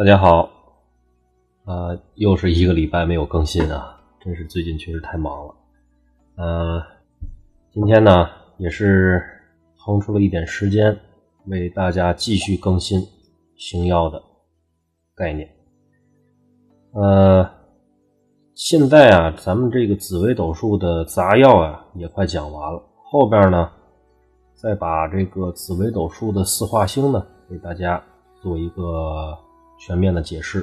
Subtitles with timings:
[0.00, 0.48] 大家好，
[1.66, 5.54] 呃，又是一个礼拜没有更新啊，真是最近确实太忙了。
[6.36, 6.82] 呃，
[7.70, 8.26] 今天呢
[8.56, 9.22] 也是
[9.78, 10.98] 腾出了一点时间，
[11.48, 13.06] 为大家继续更新
[13.58, 14.22] 星耀的
[15.14, 15.46] 概念。
[16.92, 17.46] 呃，
[18.54, 23.70] 现在啊，咱们这个紫微斗数的杂要啊也快讲完了，后边呢
[24.54, 28.02] 再把这个紫微斗数的四化星呢给大家
[28.40, 29.38] 做一个。
[29.80, 30.60] 全面的解释，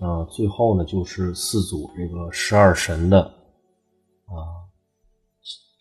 [0.00, 4.64] 啊，最后呢就是四组这个十二神的啊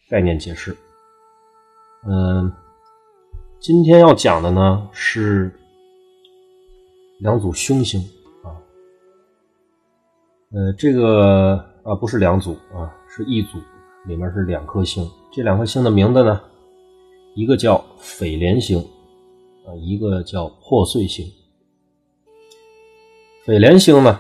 [0.10, 0.76] 概念解释。
[2.06, 2.52] 嗯，
[3.60, 5.50] 今天要讲的呢是
[7.22, 8.02] 两组凶星
[8.44, 8.52] 啊，
[10.52, 13.58] 呃，这个啊不是两组啊，是一组，
[14.06, 15.10] 里面是两颗星。
[15.32, 16.42] 这两颗星的名字呢，
[17.34, 18.78] 一个叫匪廉星
[19.66, 21.26] 啊，一个叫破碎星。
[23.48, 24.20] 匪廉星呢，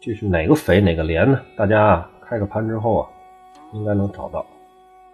[0.00, 1.40] 这是哪个匪哪个廉呢？
[1.56, 3.08] 大家啊开个盘之后啊，
[3.72, 4.44] 应该能找到。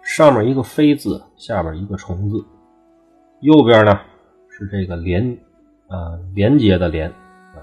[0.01, 2.43] 上面一个飞字，下边一个虫字，
[3.41, 3.99] 右边呢
[4.49, 5.37] 是这个连
[5.87, 7.61] 啊连接的连啊。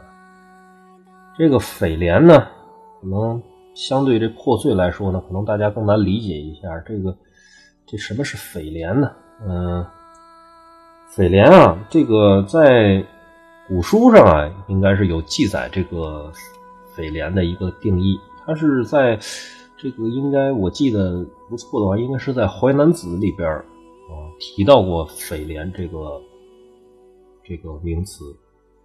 [1.36, 2.46] 这个匪廉呢，
[3.00, 3.42] 可能
[3.74, 6.78] 相对这破碎来说呢，可能大家更难理解一下。
[6.86, 7.12] 这个
[7.84, 9.10] 这什么是匪廉呢？
[9.44, 9.84] 嗯，
[11.08, 13.04] 匪廉啊，这个在。
[13.68, 16.32] 古书上啊，应该是有记载这个
[16.96, 18.18] 匪廉的一个定义。
[18.46, 19.14] 它是在
[19.76, 26.18] 这个应该我记得不错的话，应该是在《淮南子》里边啊提到过匪廉这个
[27.44, 28.34] 这个名词。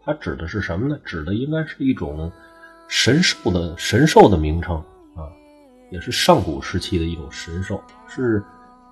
[0.03, 0.99] 它指的是什么呢？
[1.05, 2.29] 指的应该是一种
[2.89, 4.75] 神兽的神兽的名称
[5.15, 5.31] 啊，
[5.91, 8.43] 也是上古时期的一种神兽，是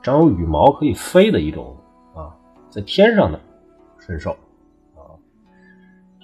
[0.01, 1.75] 长有羽毛可以飞的一种
[2.15, 2.31] 啊，
[2.69, 3.37] 在天上的
[3.99, 4.33] 神兽。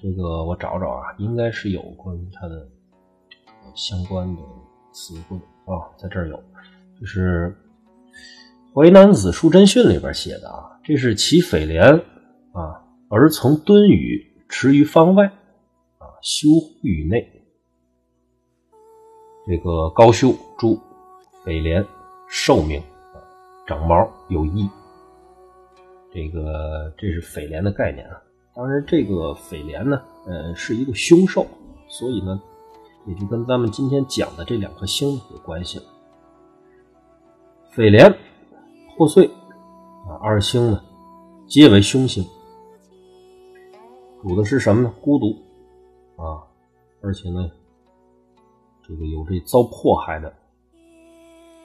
[0.01, 2.67] 这个我找找啊，应该是有关于它的
[3.75, 4.41] 相关的
[4.91, 6.43] 词汇啊，在这儿有，
[6.99, 7.55] 就是
[8.75, 11.83] 《淮南子·书真训》里边写的啊，这是其匪廉
[12.53, 15.25] 啊，而从敦宇驰于方外
[15.97, 16.47] 啊，修
[16.83, 17.33] 于内。
[19.47, 20.79] 这个高秀注：
[21.43, 21.83] 匪廉
[22.27, 22.83] 寿命，
[23.65, 24.69] 长毛有翼。
[26.13, 28.21] 这个这是匪廉的概念啊。
[28.57, 31.45] 当然，这个匪廉呢，呃，是一个凶兽，
[31.87, 32.41] 所以呢，
[33.05, 35.85] 也就跟咱们今天讲的这两颗星有关系了。
[37.69, 38.11] 匪廉
[38.97, 39.27] 破碎
[40.07, 40.83] 啊，二星呢，
[41.45, 42.25] 皆为凶星，
[44.23, 44.91] 主的是什么呢？
[44.99, 45.37] 孤独
[46.15, 46.41] 啊，
[47.03, 47.51] 而且呢，
[48.81, 50.33] 这个有这遭迫害的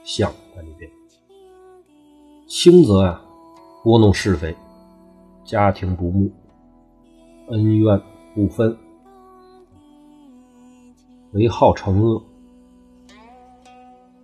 [0.04, 0.90] 相在里边。
[2.46, 3.24] 轻则啊，
[3.82, 4.54] 拨弄是非，
[5.42, 6.30] 家庭不睦。
[7.48, 8.00] 恩怨
[8.34, 8.76] 不分，
[11.32, 12.22] 为好成恶，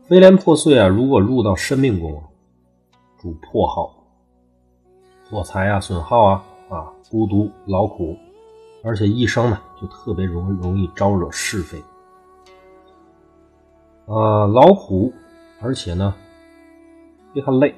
[0.04, 0.86] 飞廉破碎啊！
[0.86, 2.22] 如果入到生命宫，
[3.18, 3.92] 主破耗、
[5.28, 8.16] 破财啊、损耗啊啊，孤独劳苦，
[8.84, 11.78] 而且一生呢就特别容容易招惹是非
[14.06, 15.12] 啊，劳苦，
[15.60, 16.14] 而且呢
[17.34, 17.74] 别看累，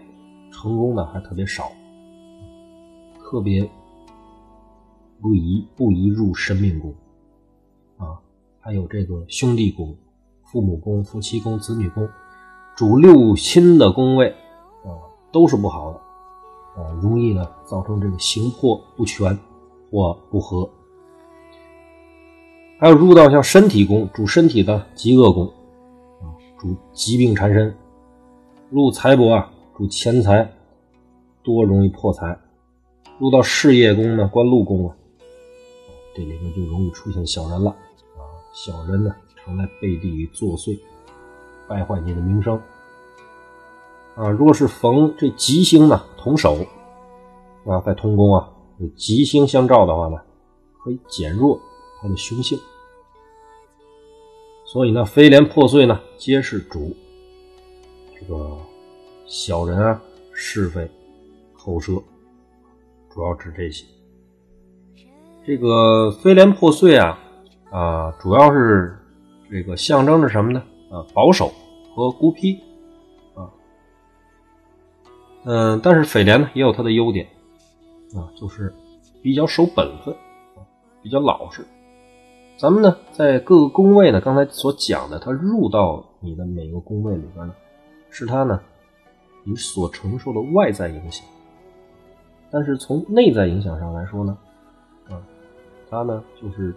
[0.52, 1.72] 成功的还特别少，
[3.18, 3.68] 特别。
[5.20, 6.94] 不宜不宜入生命宫，
[7.98, 8.18] 啊，
[8.58, 9.94] 还有这个兄弟宫、
[10.44, 12.08] 父母宫、夫妻宫、子女宫，
[12.74, 14.30] 主六亲的宫位，
[14.82, 14.96] 啊，
[15.30, 19.38] 都是不好的，啊，容易呢造成这个形魄不全
[19.90, 20.68] 或不和。
[22.78, 25.46] 还有入到像身体宫，主身体的极恶宫，
[26.22, 27.74] 啊，主疾病缠身。
[28.70, 30.50] 入财帛啊，主钱财
[31.42, 32.38] 多，容易破财。
[33.18, 34.96] 入到事业宫呢，官禄宫啊。
[36.20, 38.20] 这里面就容易出现小人了啊！
[38.52, 40.78] 小人呢，常在背地里作祟，
[41.66, 42.60] 败坏你的名声
[44.16, 44.28] 啊！
[44.28, 46.58] 若是逢这吉星呢，同守
[47.64, 50.20] 啊，在同宫啊，有吉星相照的话呢，
[50.84, 51.58] 可以减弱
[52.02, 52.58] 他的凶性。
[54.66, 56.94] 所以呢，飞廉破碎呢，皆是主
[58.14, 58.58] 这个
[59.26, 60.02] 小人啊，
[60.34, 60.86] 是非、
[61.56, 61.94] 口舌，
[63.08, 63.86] 主要指这些。
[65.44, 67.18] 这个飞廉破碎啊，
[67.70, 68.96] 啊，主要是
[69.50, 70.62] 这个象征着什么呢？
[70.90, 71.50] 啊，保守
[71.94, 72.60] 和孤僻
[73.34, 73.48] 啊。
[75.44, 77.26] 嗯，但是匪廉呢也有它的优点
[78.14, 78.72] 啊，就是
[79.22, 80.14] 比较守本分，
[81.02, 81.66] 比较老实。
[82.58, 87.54] 咱们呢在各个宫位呢，刚才所讲的，它入到你的每个宫位里边呢，
[88.10, 88.60] 是它呢
[89.42, 91.24] 你所承受的外在影响。
[92.50, 94.36] 但是从内在影响上来说呢？
[95.90, 96.74] 他呢，就是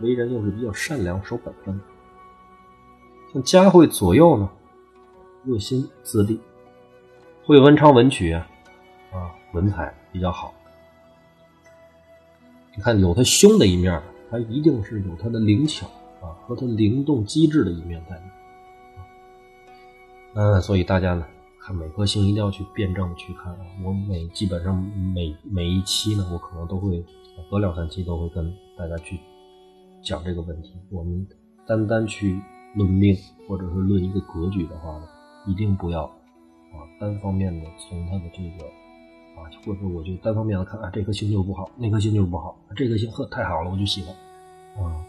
[0.00, 1.80] 为人又是比较善良、守本分。
[3.32, 4.50] 像嘉慧左右呢，
[5.44, 6.40] 热心自立，
[7.44, 8.46] 会文昌文曲啊，
[9.52, 10.52] 文采比较好。
[12.74, 15.86] 你看，有他凶的一面，他一定是有他的灵巧
[16.20, 18.20] 啊和他灵动机智的一面在。
[20.34, 21.24] 嗯，所以大家呢，
[21.60, 23.60] 看每颗星一定要去辩证去看啊。
[23.84, 24.76] 我每基本上
[25.14, 27.04] 每每一期呢，我可能都会
[27.48, 29.18] 隔两三期都会跟大家去
[30.02, 30.72] 讲这个问题。
[30.90, 31.26] 我们
[31.66, 32.40] 单单去
[32.74, 33.16] 论命
[33.48, 35.08] 或者是论一个格局的话呢，
[35.46, 38.64] 一定不要啊单方面的从他的这个
[39.40, 44.14] 啊，或者我就单方面的看啊，这颗星就不好，那颗星就不好，这颗星呵太好了，我就喜欢
[44.84, 45.04] 啊。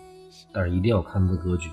[0.53, 1.69] 但是一定要看他的格局。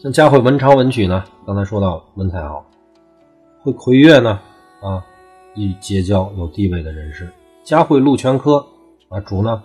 [0.00, 2.64] 像佳慧文昌文曲呢，刚才说到文采好，
[3.62, 4.40] 会魁月呢
[4.80, 5.04] 啊，
[5.56, 7.28] 易结交有地位的人士。
[7.68, 8.66] 佳慧禄全科
[9.10, 9.62] 啊，主呢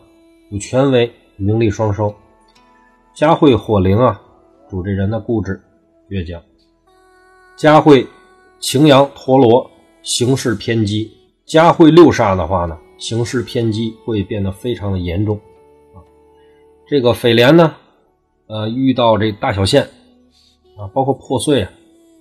[0.52, 2.14] 有权威，名利双收。
[3.16, 4.22] 佳慧火灵啊，
[4.70, 5.64] 主这人的固执
[6.10, 6.44] 倔强。
[7.56, 8.06] 佳慧
[8.60, 9.72] 擎羊陀螺，
[10.02, 11.10] 行事偏激。
[11.46, 15.38] 佳慧六煞的话呢，行事偏激会变得非常的严重
[15.96, 16.04] 啊。
[16.86, 17.74] 这个匪廉呢，
[18.48, 19.82] 呃，遇到这大小限。
[20.78, 21.72] 啊，包括破碎啊，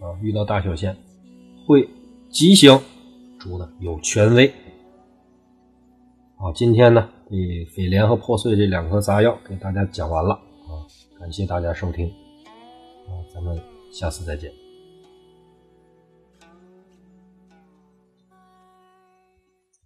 [0.01, 0.97] 啊，遇到大小限
[1.67, 1.89] 会
[2.31, 2.79] 吉星，
[3.41, 4.55] 主呢有权威。
[6.43, 10.35] 好，今天呢，这匪廉和破碎这两颗杂药给大家讲完了
[10.67, 10.83] 啊，
[11.17, 12.09] 感谢大家收听，
[13.07, 13.57] 啊，咱们
[13.93, 14.62] 下次再见。